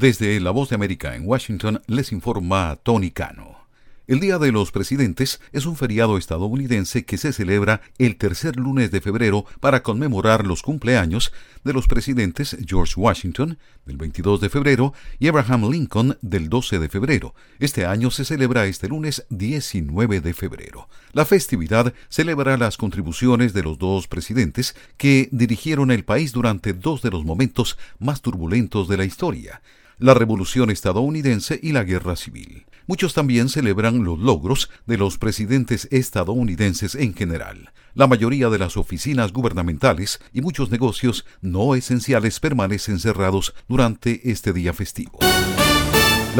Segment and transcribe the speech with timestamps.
[0.00, 3.66] Desde La Voz de América en Washington les informa Tony Cano.
[4.06, 8.90] El Día de los Presidentes es un feriado estadounidense que se celebra el tercer lunes
[8.90, 11.34] de febrero para conmemorar los cumpleaños
[11.64, 16.88] de los presidentes George Washington, del 22 de febrero, y Abraham Lincoln, del 12 de
[16.88, 17.34] febrero.
[17.58, 20.88] Este año se celebra este lunes 19 de febrero.
[21.12, 27.02] La festividad celebra las contribuciones de los dos presidentes que dirigieron el país durante dos
[27.02, 29.60] de los momentos más turbulentos de la historia
[30.00, 32.66] la Revolución estadounidense y la Guerra Civil.
[32.86, 37.72] Muchos también celebran los logros de los presidentes estadounidenses en general.
[37.94, 44.52] La mayoría de las oficinas gubernamentales y muchos negocios no esenciales permanecen cerrados durante este
[44.52, 45.18] día festivo.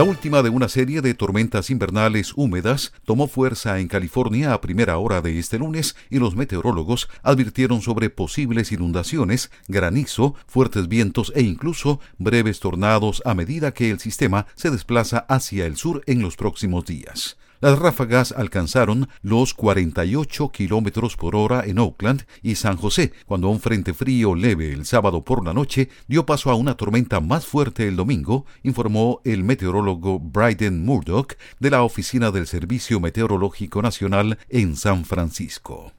[0.00, 4.96] La última de una serie de tormentas invernales húmedas tomó fuerza en California a primera
[4.96, 11.42] hora de este lunes y los meteorólogos advirtieron sobre posibles inundaciones, granizo, fuertes vientos e
[11.42, 16.34] incluso breves tornados a medida que el sistema se desplaza hacia el sur en los
[16.34, 17.36] próximos días.
[17.60, 23.60] Las ráfagas alcanzaron los 48 kilómetros por hora en Oakland y San José, cuando un
[23.60, 27.86] frente frío leve el sábado por la noche dio paso a una tormenta más fuerte
[27.86, 34.74] el domingo, informó el meteorólogo Bryden Murdoch de la Oficina del Servicio Meteorológico Nacional en
[34.74, 35.92] San Francisco.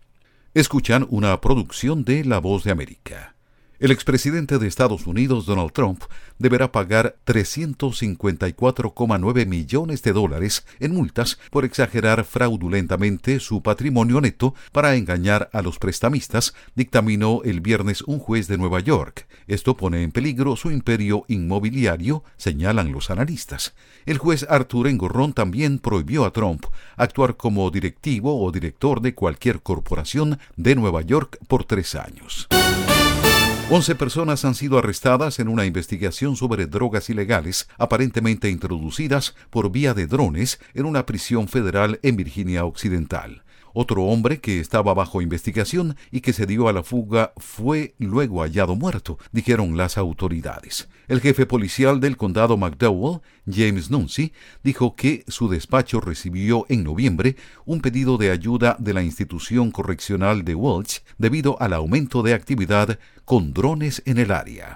[0.56, 3.36] Escuchan una producción de La Voz de América.
[3.82, 6.04] El expresidente de Estados Unidos, Donald Trump,
[6.38, 14.94] deberá pagar 354,9 millones de dólares en multas por exagerar fraudulentamente su patrimonio neto para
[14.94, 19.26] engañar a los prestamistas, dictaminó el viernes un juez de Nueva York.
[19.48, 23.73] Esto pone en peligro su imperio inmobiliario, señalan los analistas.
[24.06, 29.64] El juez Arthur Engorrón también prohibió a Trump actuar como directivo o director de cualquier
[29.64, 32.48] corporación de Nueva York por tres años.
[33.73, 39.94] Once personas han sido arrestadas en una investigación sobre drogas ilegales aparentemente introducidas por vía
[39.94, 43.44] de drones en una prisión federal en Virginia Occidental.
[43.73, 48.42] Otro hombre que estaba bajo investigación y que se dio a la fuga fue luego
[48.42, 50.89] hallado muerto, dijeron las autoridades.
[51.08, 54.33] El jefe policial del condado McDowell, James Nuncy,
[54.64, 60.43] dijo que su despacho recibió en noviembre un pedido de ayuda de la institución correccional
[60.43, 64.76] de Welch debido al aumento de actividad con drones en el área.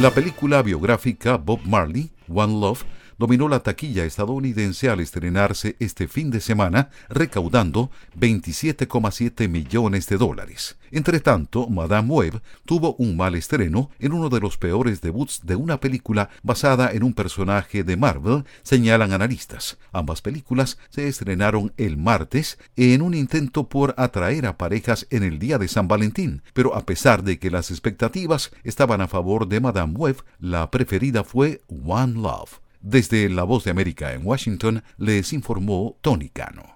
[0.00, 2.84] La película biográfica Bob Marley, One Love,
[3.18, 10.76] dominó la taquilla estadounidense al estrenarse este fin de semana, recaudando 27,7 millones de dólares.
[10.90, 15.56] Entre tanto, Madame Web tuvo un mal estreno en uno de los peores debuts de
[15.56, 19.78] una película basada en un personaje de Marvel, señalan analistas.
[19.92, 25.38] Ambas películas se estrenaron el martes en un intento por atraer a parejas en el
[25.38, 29.60] día de San Valentín, pero a pesar de que las expectativas estaban a favor de
[29.60, 32.60] Madame Web, la preferida fue One Love.
[32.88, 36.75] Desde La Voz de América en Washington les informó Tony Cano.